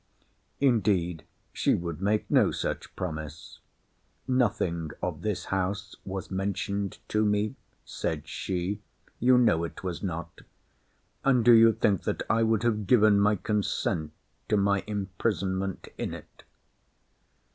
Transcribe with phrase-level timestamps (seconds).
[0.59, 3.59] Indeed she would make no such promise.
[4.27, 7.53] Nothing of this house was mentioned to me,
[7.85, 8.81] said she:
[9.19, 10.41] you know it was not.
[11.23, 14.11] And do you think that I would have given my consent
[14.49, 16.45] to my imprisonment in it?